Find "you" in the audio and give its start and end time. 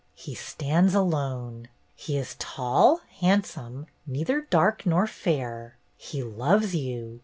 6.75-7.19